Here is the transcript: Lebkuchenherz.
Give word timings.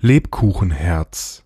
Lebkuchenherz. 0.00 1.44